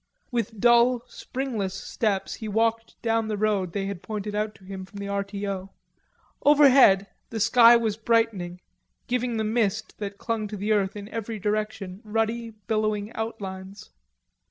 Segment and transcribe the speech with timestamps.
[0.31, 4.83] With dull springless steps he walked down the road they had pointed out to him
[4.83, 5.23] from the R.
[5.23, 5.47] T.
[5.47, 5.69] O.
[6.41, 8.61] Overhead the sky was brightening
[9.05, 13.91] giving the mist that clung to the earth in every direction ruddy billowing outlines.